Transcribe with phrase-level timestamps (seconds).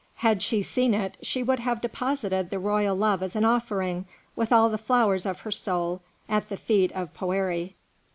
[0.15, 4.51] Had she seen it, she would have deposited the royal love as an offering, with
[4.51, 7.75] all the flowers of her soul, at the feet of Poëri.